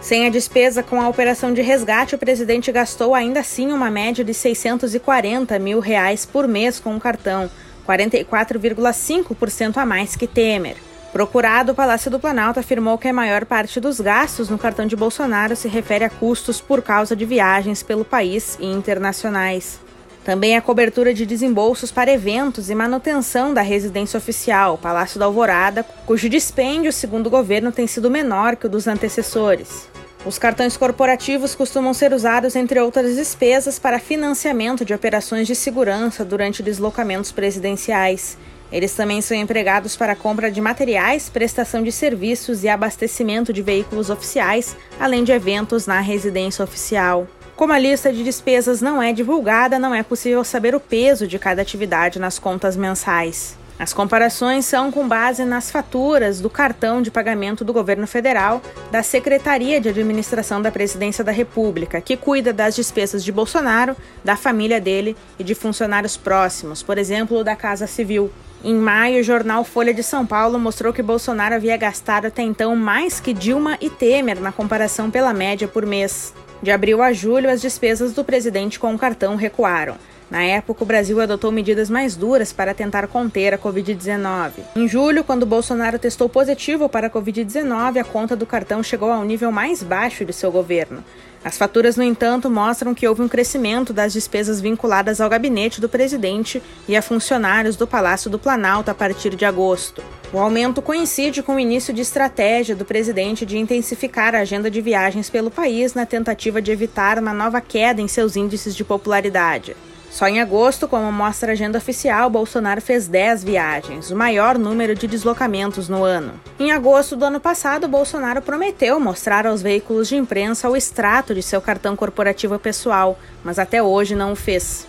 Sem 0.00 0.26
a 0.26 0.30
despesa 0.30 0.82
com 0.82 1.00
a 1.00 1.08
operação 1.08 1.54
de 1.54 1.62
resgate, 1.62 2.16
o 2.16 2.18
presidente 2.18 2.72
gastou 2.72 3.14
ainda 3.14 3.40
assim 3.40 3.70
uma 3.70 3.92
média 3.92 4.24
de 4.24 4.34
640 4.34 5.56
mil 5.60 5.78
reais 5.78 6.26
por 6.26 6.48
mês 6.48 6.80
com 6.80 6.96
o 6.96 7.00
cartão, 7.00 7.48
44,5% 7.94 9.76
a 9.76 9.86
mais 9.86 10.16
que 10.16 10.26
Temer. 10.26 10.76
Procurado, 11.12 11.72
o 11.72 11.74
Palácio 11.74 12.10
do 12.10 12.20
Planalto 12.20 12.60
afirmou 12.60 12.96
que 12.96 13.08
a 13.08 13.12
maior 13.12 13.44
parte 13.44 13.80
dos 13.80 14.00
gastos 14.00 14.48
no 14.48 14.56
cartão 14.56 14.86
de 14.86 14.94
Bolsonaro 14.94 15.56
se 15.56 15.66
refere 15.66 16.04
a 16.04 16.10
custos 16.10 16.60
por 16.60 16.82
causa 16.82 17.16
de 17.16 17.24
viagens 17.24 17.82
pelo 17.82 18.04
país 18.04 18.56
e 18.60 18.66
internacionais. 18.66 19.80
Também 20.24 20.56
a 20.56 20.62
cobertura 20.62 21.12
de 21.12 21.26
desembolsos 21.26 21.90
para 21.90 22.12
eventos 22.12 22.70
e 22.70 22.74
manutenção 22.74 23.52
da 23.52 23.62
residência 23.62 24.18
oficial, 24.18 24.78
Palácio 24.78 25.18
da 25.18 25.24
Alvorada, 25.24 25.84
cujo 26.06 26.28
dispêndio, 26.28 26.92
segundo 26.92 27.26
o 27.26 27.30
governo, 27.30 27.72
tem 27.72 27.86
sido 27.86 28.10
menor 28.10 28.54
que 28.54 28.66
o 28.66 28.70
dos 28.70 28.86
antecessores. 28.86 29.88
Os 30.24 30.38
cartões 30.38 30.76
corporativos 30.76 31.54
costumam 31.54 31.94
ser 31.94 32.12
usados, 32.12 32.54
entre 32.54 32.78
outras 32.78 33.16
despesas, 33.16 33.78
para 33.78 33.98
financiamento 33.98 34.84
de 34.84 34.92
operações 34.92 35.46
de 35.46 35.54
segurança 35.54 36.22
durante 36.22 36.62
deslocamentos 36.62 37.32
presidenciais. 37.32 38.36
Eles 38.70 38.92
também 38.92 39.22
são 39.22 39.34
empregados 39.34 39.96
para 39.96 40.14
compra 40.14 40.50
de 40.50 40.60
materiais, 40.60 41.30
prestação 41.30 41.82
de 41.82 41.90
serviços 41.90 42.62
e 42.62 42.68
abastecimento 42.68 43.50
de 43.50 43.62
veículos 43.62 44.10
oficiais, 44.10 44.76
além 45.00 45.24
de 45.24 45.32
eventos 45.32 45.86
na 45.86 46.00
residência 46.00 46.62
oficial. 46.62 47.26
Como 47.56 47.72
a 47.72 47.78
lista 47.78 48.12
de 48.12 48.22
despesas 48.22 48.82
não 48.82 49.02
é 49.02 49.14
divulgada, 49.14 49.78
não 49.78 49.94
é 49.94 50.02
possível 50.02 50.44
saber 50.44 50.74
o 50.74 50.80
peso 50.80 51.26
de 51.26 51.38
cada 51.38 51.62
atividade 51.62 52.18
nas 52.18 52.38
contas 52.38 52.76
mensais. 52.76 53.58
As 53.80 53.94
comparações 53.94 54.66
são 54.66 54.92
com 54.92 55.08
base 55.08 55.42
nas 55.42 55.70
faturas 55.70 56.38
do 56.38 56.50
cartão 56.50 57.00
de 57.00 57.10
pagamento 57.10 57.64
do 57.64 57.72
governo 57.72 58.06
federal 58.06 58.60
da 58.90 59.02
Secretaria 59.02 59.80
de 59.80 59.88
Administração 59.88 60.60
da 60.60 60.70
Presidência 60.70 61.24
da 61.24 61.32
República, 61.32 61.98
que 61.98 62.14
cuida 62.14 62.52
das 62.52 62.76
despesas 62.76 63.24
de 63.24 63.32
Bolsonaro, 63.32 63.96
da 64.22 64.36
família 64.36 64.78
dele 64.78 65.16
e 65.38 65.42
de 65.42 65.54
funcionários 65.54 66.14
próximos, 66.14 66.82
por 66.82 66.98
exemplo, 66.98 67.42
da 67.42 67.56
Casa 67.56 67.86
Civil. 67.86 68.30
Em 68.62 68.74
maio, 68.74 69.20
o 69.20 69.24
jornal 69.24 69.64
Folha 69.64 69.94
de 69.94 70.02
São 70.02 70.26
Paulo 70.26 70.58
mostrou 70.58 70.92
que 70.92 71.02
Bolsonaro 71.02 71.54
havia 71.54 71.78
gastado 71.78 72.26
até 72.26 72.42
então 72.42 72.76
mais 72.76 73.18
que 73.18 73.32
Dilma 73.32 73.78
e 73.80 73.88
Temer 73.88 74.38
na 74.42 74.52
comparação 74.52 75.10
pela 75.10 75.32
média 75.32 75.66
por 75.66 75.86
mês. 75.86 76.34
De 76.62 76.70
abril 76.70 77.00
a 77.00 77.14
julho, 77.14 77.48
as 77.48 77.62
despesas 77.62 78.12
do 78.12 78.22
presidente 78.22 78.78
com 78.78 78.94
o 78.94 78.98
cartão 78.98 79.36
recuaram. 79.36 79.96
Na 80.30 80.44
época, 80.44 80.84
o 80.84 80.86
Brasil 80.86 81.20
adotou 81.20 81.50
medidas 81.50 81.90
mais 81.90 82.14
duras 82.14 82.52
para 82.52 82.72
tentar 82.72 83.08
conter 83.08 83.52
a 83.52 83.58
Covid-19. 83.58 84.52
Em 84.76 84.86
julho, 84.86 85.24
quando 85.24 85.44
Bolsonaro 85.44 85.98
testou 85.98 86.28
positivo 86.28 86.88
para 86.88 87.08
a 87.08 87.10
Covid-19, 87.10 87.98
a 87.98 88.04
conta 88.04 88.36
do 88.36 88.46
cartão 88.46 88.80
chegou 88.80 89.10
ao 89.10 89.24
nível 89.24 89.50
mais 89.50 89.82
baixo 89.82 90.24
de 90.24 90.32
seu 90.32 90.52
governo. 90.52 91.02
As 91.42 91.58
faturas, 91.58 91.96
no 91.96 92.04
entanto, 92.04 92.48
mostram 92.48 92.94
que 92.94 93.08
houve 93.08 93.22
um 93.22 93.28
crescimento 93.28 93.92
das 93.92 94.12
despesas 94.12 94.60
vinculadas 94.60 95.20
ao 95.20 95.28
gabinete 95.28 95.80
do 95.80 95.88
presidente 95.88 96.62
e 96.86 96.94
a 96.94 97.02
funcionários 97.02 97.76
do 97.76 97.86
Palácio 97.86 98.30
do 98.30 98.38
Planalto 98.38 98.90
a 98.90 98.94
partir 98.94 99.34
de 99.34 99.44
agosto. 99.44 100.02
O 100.32 100.38
aumento 100.38 100.80
coincide 100.80 101.42
com 101.42 101.56
o 101.56 101.60
início 101.60 101.92
de 101.92 102.02
estratégia 102.02 102.76
do 102.76 102.84
presidente 102.84 103.44
de 103.44 103.58
intensificar 103.58 104.34
a 104.34 104.40
agenda 104.40 104.70
de 104.70 104.80
viagens 104.80 105.28
pelo 105.28 105.50
país 105.50 105.94
na 105.94 106.06
tentativa 106.06 106.62
de 106.62 106.70
evitar 106.70 107.18
uma 107.18 107.32
nova 107.32 107.60
queda 107.60 108.00
em 108.00 108.06
seus 108.06 108.36
índices 108.36 108.76
de 108.76 108.84
popularidade. 108.84 109.74
Só 110.10 110.26
em 110.26 110.40
agosto, 110.40 110.88
como 110.88 111.10
mostra 111.12 111.52
a 111.52 111.54
agenda 111.54 111.78
oficial, 111.78 112.28
Bolsonaro 112.28 112.82
fez 112.82 113.06
10 113.06 113.44
viagens, 113.44 114.10
o 114.10 114.16
maior 114.16 114.58
número 114.58 114.92
de 114.92 115.06
deslocamentos 115.06 115.88
no 115.88 116.02
ano. 116.02 116.38
Em 116.58 116.72
agosto 116.72 117.14
do 117.14 117.24
ano 117.24 117.38
passado, 117.38 117.86
Bolsonaro 117.86 118.42
prometeu 118.42 118.98
mostrar 118.98 119.46
aos 119.46 119.62
veículos 119.62 120.08
de 120.08 120.16
imprensa 120.16 120.68
o 120.68 120.76
extrato 120.76 121.32
de 121.32 121.42
seu 121.42 121.60
cartão 121.60 121.94
corporativo 121.94 122.58
pessoal, 122.58 123.16
mas 123.44 123.56
até 123.56 123.80
hoje 123.80 124.16
não 124.16 124.32
o 124.32 124.36
fez. 124.36 124.84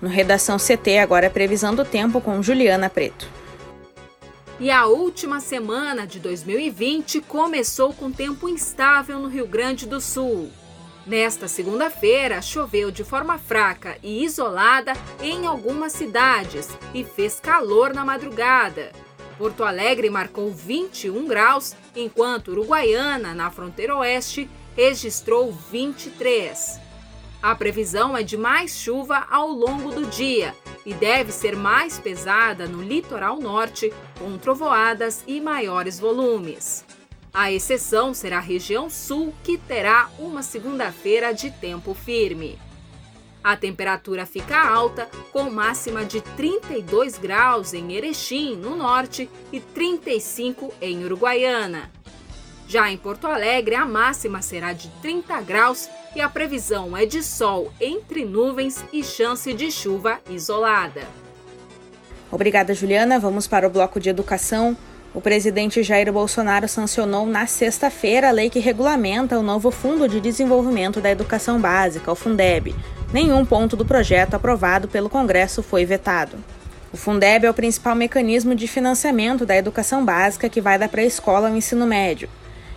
No 0.00 0.08
Redação 0.08 0.56
CT, 0.56 0.98
agora 0.98 1.26
é 1.26 1.30
previsão 1.30 1.74
do 1.74 1.84
tempo 1.84 2.20
com 2.20 2.40
Juliana 2.40 2.88
Preto. 2.88 3.28
E 4.60 4.70
a 4.70 4.86
última 4.86 5.40
semana 5.40 6.06
de 6.06 6.20
2020 6.20 7.22
começou 7.22 7.92
com 7.92 8.12
tempo 8.12 8.48
instável 8.48 9.18
no 9.18 9.28
Rio 9.28 9.48
Grande 9.48 9.84
do 9.84 10.00
Sul. 10.00 10.48
Nesta 11.06 11.46
segunda-feira, 11.46 12.40
choveu 12.40 12.90
de 12.90 13.04
forma 13.04 13.38
fraca 13.38 13.98
e 14.02 14.24
isolada 14.24 14.94
em 15.20 15.46
algumas 15.46 15.92
cidades 15.92 16.68
e 16.94 17.04
fez 17.04 17.38
calor 17.38 17.92
na 17.92 18.04
madrugada. 18.04 18.90
Porto 19.36 19.64
Alegre 19.64 20.08
marcou 20.08 20.50
21 20.50 21.26
graus, 21.26 21.76
enquanto 21.94 22.52
Uruguaiana, 22.52 23.34
na 23.34 23.50
fronteira 23.50 23.96
oeste, 23.96 24.48
registrou 24.74 25.52
23. 25.52 26.80
A 27.42 27.54
previsão 27.54 28.16
é 28.16 28.22
de 28.22 28.38
mais 28.38 28.74
chuva 28.74 29.26
ao 29.30 29.50
longo 29.50 29.90
do 29.90 30.06
dia 30.06 30.54
e 30.86 30.94
deve 30.94 31.32
ser 31.32 31.54
mais 31.54 31.98
pesada 31.98 32.66
no 32.66 32.82
litoral 32.82 33.38
norte, 33.38 33.92
com 34.18 34.38
trovoadas 34.38 35.22
e 35.26 35.40
maiores 35.40 35.98
volumes. 35.98 36.83
A 37.34 37.50
exceção 37.50 38.14
será 38.14 38.36
a 38.38 38.40
região 38.40 38.88
sul, 38.88 39.34
que 39.42 39.58
terá 39.58 40.08
uma 40.20 40.40
segunda-feira 40.40 41.34
de 41.34 41.50
tempo 41.50 41.92
firme. 41.92 42.56
A 43.42 43.56
temperatura 43.56 44.24
fica 44.24 44.56
alta, 44.56 45.08
com 45.32 45.50
máxima 45.50 46.04
de 46.04 46.20
32 46.20 47.18
graus 47.18 47.74
em 47.74 47.92
Erechim, 47.92 48.54
no 48.54 48.76
norte, 48.76 49.28
e 49.52 49.58
35 49.58 50.72
em 50.80 51.04
Uruguaiana. 51.04 51.90
Já 52.68 52.88
em 52.90 52.96
Porto 52.96 53.26
Alegre, 53.26 53.74
a 53.74 53.84
máxima 53.84 54.40
será 54.40 54.72
de 54.72 54.88
30 55.02 55.40
graus 55.40 55.90
e 56.14 56.20
a 56.20 56.28
previsão 56.28 56.96
é 56.96 57.04
de 57.04 57.20
sol 57.20 57.72
entre 57.80 58.24
nuvens 58.24 58.84
e 58.92 59.02
chance 59.02 59.52
de 59.52 59.72
chuva 59.72 60.20
isolada. 60.30 61.02
Obrigada, 62.30 62.72
Juliana. 62.72 63.18
Vamos 63.18 63.48
para 63.48 63.66
o 63.66 63.70
bloco 63.70 63.98
de 63.98 64.08
educação. 64.08 64.76
O 65.14 65.20
presidente 65.20 65.80
Jair 65.80 66.12
Bolsonaro 66.12 66.66
sancionou 66.66 67.24
na 67.24 67.46
sexta-feira 67.46 68.28
a 68.28 68.32
lei 68.32 68.50
que 68.50 68.58
regulamenta 68.58 69.38
o 69.38 69.44
novo 69.44 69.70
Fundo 69.70 70.08
de 70.08 70.20
Desenvolvimento 70.20 71.00
da 71.00 71.08
Educação 71.08 71.60
Básica, 71.60 72.10
o 72.10 72.16
Fundeb. 72.16 72.74
Nenhum 73.12 73.46
ponto 73.46 73.76
do 73.76 73.86
projeto 73.86 74.34
aprovado 74.34 74.88
pelo 74.88 75.08
Congresso 75.08 75.62
foi 75.62 75.84
vetado. 75.84 76.36
O 76.92 76.96
Fundeb 76.96 77.46
é 77.46 77.50
o 77.50 77.54
principal 77.54 77.94
mecanismo 77.94 78.56
de 78.56 78.66
financiamento 78.66 79.46
da 79.46 79.56
educação 79.56 80.04
básica 80.04 80.48
que 80.48 80.60
vai 80.60 80.80
da 80.80 80.88
pré-escola 80.88 81.48
ao 81.48 81.56
ensino 81.56 81.86
médio. 81.86 82.28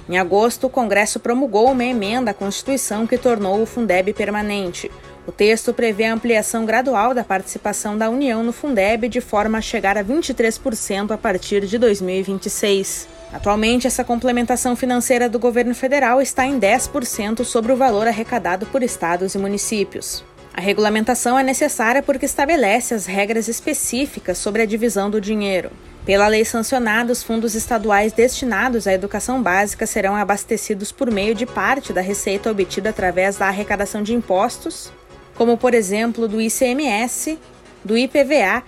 Em 0.08 0.20
agosto, 0.20 0.68
o 0.68 0.70
Congresso 0.70 1.20
promulgou 1.20 1.72
uma 1.72 1.84
emenda 1.84 2.30
à 2.30 2.34
Constituição 2.36 3.08
que 3.08 3.18
tornou 3.18 3.64
o 3.64 3.66
Fundeb 3.66 4.14
permanente. 4.14 4.92
O 5.28 5.32
texto 5.32 5.74
prevê 5.74 6.06
a 6.06 6.14
ampliação 6.14 6.66
gradual 6.66 7.14
da 7.14 7.22
participação 7.22 7.98
da 7.98 8.10
União 8.10 8.42
no 8.42 8.54
Fundeb 8.54 9.10
de 9.10 9.20
forma 9.20 9.58
a 9.58 9.62
chegar 9.62 9.98
a 9.98 10.04
23% 10.04 11.12
a 11.12 11.18
partir 11.18 11.66
de 11.66 11.78
2026. 11.78 13.10
Atualmente, 13.34 13.86
essa 13.86 14.06
complementação 14.06 14.74
financeira 14.74 15.28
do 15.28 15.38
governo 15.38 15.76
federal 15.76 16.22
está 16.22 16.46
em 16.46 16.58
10% 16.58 17.44
sobre 17.44 17.74
o 17.74 17.76
valor 17.76 18.08
arrecadado 18.08 18.66
por 18.68 18.82
estados 18.82 19.36
e 19.36 19.38
municípios. 19.38 20.24
A 20.54 20.62
regulamentação 20.62 21.38
é 21.38 21.44
necessária 21.44 22.02
porque 22.02 22.26
estabelece 22.26 22.94
as 22.94 23.06
regras 23.06 23.50
específicas 23.50 24.38
sobre 24.38 24.62
a 24.62 24.66
divisão 24.66 25.10
do 25.10 25.20
dinheiro. 25.20 25.72
Pela 26.06 26.30
lei 26.30 26.46
sancionada, 26.46 27.12
os 27.12 27.22
fundos 27.22 27.54
estaduais 27.54 28.14
destinados 28.14 28.88
à 28.88 28.94
educação 28.94 29.44
básica 29.44 29.86
serão 29.86 30.16
abastecidos 30.16 30.90
por 30.90 31.12
meio 31.12 31.36
de 31.36 31.46
parte 31.46 31.92
da 31.92 32.00
receita 32.00 32.50
obtida 32.50 32.92
através 32.92 33.36
da 33.36 33.48
arrecadação 33.48 34.02
de 34.02 34.14
impostos, 34.14 34.90
como 35.38 35.58
por 35.58 35.74
exemplo 35.74 36.28
do 36.28 36.42
ICMS, 36.42 37.38
do 37.84 37.98
IPVA 37.98 38.64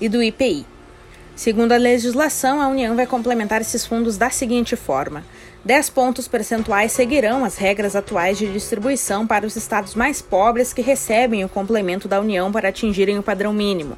e 0.00 0.08
do 0.08 0.22
IPI. 0.22 0.66
Segundo 1.34 1.72
a 1.72 1.76
legislação, 1.76 2.60
a 2.60 2.68
União 2.68 2.94
vai 2.94 3.06
complementar 3.06 3.60
esses 3.60 3.86
fundos 3.86 4.16
da 4.18 4.30
seguinte 4.30 4.76
forma: 4.76 5.24
10 5.64 5.90
pontos 5.90 6.28
percentuais 6.28 6.92
seguirão 6.92 7.44
as 7.44 7.56
regras 7.56 7.96
atuais 7.96 8.36
de 8.36 8.52
distribuição 8.52 9.26
para 9.26 9.46
os 9.46 9.56
estados 9.56 9.94
mais 9.94 10.20
pobres 10.20 10.72
que 10.72 10.82
recebem 10.82 11.44
o 11.44 11.48
complemento 11.48 12.06
da 12.06 12.20
União 12.20 12.52
para 12.52 12.68
atingirem 12.68 13.18
o 13.18 13.22
padrão 13.22 13.52
mínimo. 13.52 13.96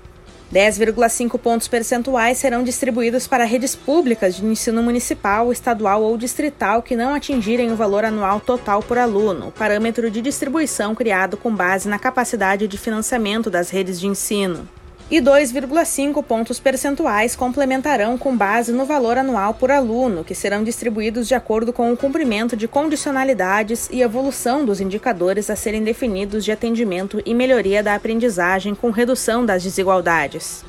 10,5 0.55 1.37
pontos 1.37 1.67
percentuais 1.67 2.39
serão 2.39 2.63
distribuídos 2.63 3.27
para 3.27 3.45
redes 3.45 3.75
públicas 3.75 4.37
de 4.37 4.47
ensino 4.47 4.85
municipal, 4.85 5.51
estadual 5.51 6.01
ou 6.01 6.17
distrital 6.17 6.81
que 6.81 6.95
não 6.95 7.13
atingirem 7.13 7.73
o 7.73 7.77
valor 7.77 8.05
anual 8.05 8.39
total 8.39 8.81
por 8.81 8.97
aluno, 8.97 9.51
parâmetro 9.51 10.09
de 10.09 10.23
distribuição 10.23 10.95
criado 10.95 11.37
com 11.37 11.53
base 11.53 11.89
na 11.89 11.99
capacidade 11.99 12.69
de 12.69 12.79
financiamento 12.79 13.51
das 13.51 13.69
redes 13.69 13.99
de 13.99 14.07
ensino 14.07 14.69
e 15.11 15.21
2,5 15.21 16.23
pontos 16.23 16.59
percentuais 16.59 17.37
complementarão 17.37 18.17
com 18.17 18.37
base 18.37 18.73
no 18.73 18.87
valor 18.87 19.19
anual 19.19 19.53
por 19.55 19.71
aluno, 19.71 20.25
que 20.25 20.35
serão 20.35 20.65
distribuídos 20.65 21.29
de 21.29 21.35
acordo 21.35 21.73
com 21.73 21.93
o 21.93 21.97
cumprimento 21.97 22.57
de 22.57 22.67
condicionalidades 22.67 23.89
e 23.93 24.01
evolução 24.01 24.65
dos 24.65 24.81
indicadores 24.81 25.51
a 25.51 25.57
serem 25.57 25.85
definidos 25.85 26.45
de 26.45 26.53
atendimento 26.53 27.23
e 27.27 27.35
melhoria 27.35 27.83
da 27.83 27.95
aprendizagem 27.95 28.75
com 28.75 28.91
redução 28.91 29.45
das 29.45 29.63
desigualdades. 29.63 30.65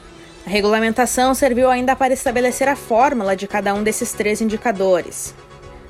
A 0.46 0.50
regulamentação 0.50 1.34
serviu 1.34 1.70
ainda 1.70 1.96
para 1.96 2.14
estabelecer 2.14 2.68
a 2.68 2.76
fórmula 2.76 3.36
de 3.36 3.48
cada 3.48 3.74
um 3.74 3.84
desses 3.84 4.12
três 4.12 4.42
indicadores. 4.42 5.34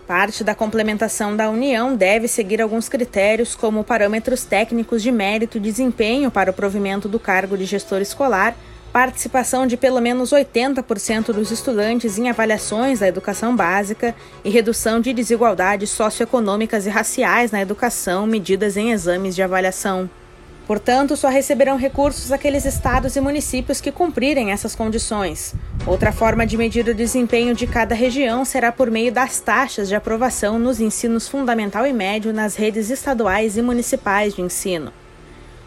Parte 0.08 0.44
da 0.44 0.54
complementação 0.54 1.36
da 1.36 1.50
União 1.50 1.96
deve 1.96 2.28
seguir 2.28 2.62
alguns 2.62 2.88
critérios, 2.88 3.56
como 3.56 3.84
parâmetros 3.84 4.44
técnicos 4.44 5.02
de 5.02 5.12
mérito 5.12 5.58
e 5.58 5.62
desempenho 5.62 6.30
para 6.30 6.52
o 6.52 6.54
provimento 6.54 7.10
do 7.10 7.20
cargo 7.20 7.58
de 7.58 7.66
gestor 7.66 8.02
escolar, 8.02 8.56
participação 8.94 9.66
de 9.66 9.76
pelo 9.76 10.00
menos 10.00 10.30
80% 10.30 11.34
dos 11.34 11.50
estudantes 11.50 12.20
em 12.20 12.30
avaliações 12.30 13.00
da 13.00 13.08
educação 13.08 13.56
básica 13.56 14.16
e 14.44 14.50
redução 14.52 15.02
de 15.02 15.12
desigualdades 15.12 15.90
socioeconômicas 15.90 16.86
e 16.86 16.90
raciais 16.90 17.50
na 17.50 17.62
educação 17.62 18.28
medidas 18.28 18.78
em 18.78 18.92
exames 18.92 19.34
de 19.34 19.42
avaliação. 19.42 20.08
Portanto, 20.66 21.16
só 21.16 21.30
receberão 21.30 21.78
recursos 21.78 22.32
aqueles 22.32 22.66
estados 22.66 23.16
e 23.16 23.22
municípios 23.22 23.80
que 23.80 23.92
cumprirem 23.92 24.52
essas 24.52 24.76
condições. 24.76 25.54
Outra 25.86 26.12
forma 26.12 26.46
de 26.46 26.58
medir 26.58 26.88
o 26.88 26.96
desempenho 26.96 27.54
de 27.54 27.68
cada 27.68 27.94
região 27.94 28.44
será 28.44 28.72
por 28.72 28.90
meio 28.90 29.12
das 29.12 29.40
taxas 29.40 29.88
de 29.88 29.96
aprovação 29.96 30.58
nos 30.58 30.80
ensinos 30.80 31.28
fundamental 31.28 31.86
e 31.86 31.94
médio 31.94 32.34
nas 32.34 32.56
redes 32.56 32.90
estaduais 32.90 33.58
e 33.58 33.62
municipais 33.62 34.34
de 34.34 34.42
ensino. 34.42 34.92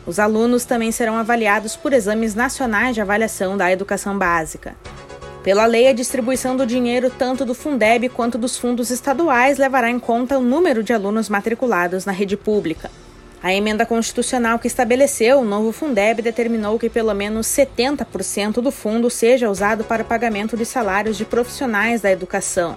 Os 0.05 0.19
alunos 0.19 0.65
também 0.65 0.91
serão 0.91 1.17
avaliados 1.17 1.77
por 1.77 1.93
exames 1.93 2.35
nacionais 2.35 2.95
de 2.95 3.01
avaliação 3.01 3.57
da 3.57 3.71
educação 3.71 4.19
básica. 4.19 4.75
Pela 5.45 5.65
lei, 5.65 5.87
a 5.87 5.93
distribuição 5.93 6.57
do 6.57 6.67
dinheiro 6.67 7.09
tanto 7.09 7.45
do 7.45 7.55
Fundeb 7.55 8.09
quanto 8.09 8.37
dos 8.37 8.59
fundos 8.59 8.91
estaduais 8.91 9.59
levará 9.59 9.89
em 9.89 10.01
conta 10.01 10.39
o 10.39 10.43
número 10.43 10.83
de 10.83 10.93
alunos 10.93 11.29
matriculados 11.29 12.05
na 12.05 12.13
rede 12.13 12.37
pública. 12.37 12.91
A 13.41 13.55
emenda 13.55 13.87
constitucional 13.87 14.59
que 14.59 14.67
estabeleceu 14.67 15.39
o 15.39 15.45
novo 15.45 15.71
Fundeb 15.71 16.21
determinou 16.21 16.77
que 16.77 16.91
pelo 16.91 17.15
menos 17.15 17.47
70% 17.47 18.55
do 18.55 18.73
fundo 18.73 19.09
seja 19.09 19.49
usado 19.49 19.85
para 19.85 20.03
o 20.03 20.07
pagamento 20.07 20.57
de 20.57 20.65
salários 20.65 21.17
de 21.17 21.25
profissionais 21.25 22.01
da 22.01 22.11
educação. 22.11 22.77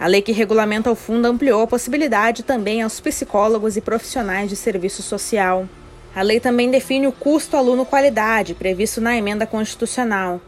A 0.00 0.06
lei 0.06 0.22
que 0.22 0.32
regulamenta 0.32 0.90
o 0.90 0.94
fundo 0.94 1.26
ampliou 1.26 1.62
a 1.62 1.66
possibilidade 1.66 2.42
também 2.42 2.80
aos 2.80 3.00
psicólogos 3.00 3.76
e 3.76 3.82
profissionais 3.82 4.48
de 4.48 4.56
serviço 4.56 5.02
social. 5.02 5.68
A 6.16 6.22
lei 6.22 6.40
também 6.40 6.70
define 6.70 7.06
o 7.06 7.12
custo 7.12 7.56
aluno-qualidade, 7.56 8.54
previsto 8.54 9.02
na 9.02 9.14
emenda 9.14 9.46
constitucional. 9.46 10.40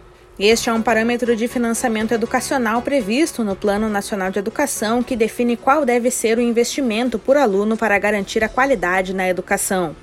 Este 0.43 0.71
é 0.71 0.73
um 0.73 0.81
parâmetro 0.81 1.37
de 1.37 1.47
financiamento 1.47 2.13
educacional 2.13 2.81
previsto 2.81 3.45
no 3.45 3.55
Plano 3.55 3.91
Nacional 3.91 4.31
de 4.31 4.39
Educação 4.39 5.03
que 5.03 5.15
define 5.15 5.55
qual 5.55 5.85
deve 5.85 6.11
ser 6.11 6.39
o 6.39 6.41
investimento 6.41 7.19
por 7.19 7.37
aluno 7.37 7.77
para 7.77 7.99
garantir 7.99 8.43
a 8.43 8.49
qualidade 8.49 9.13
na 9.13 9.29
educação. 9.29 9.95